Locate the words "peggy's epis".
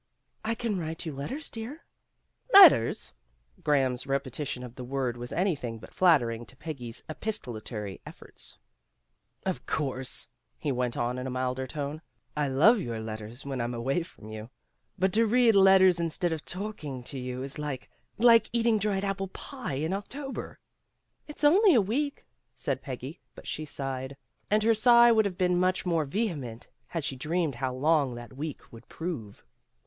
6.55-7.39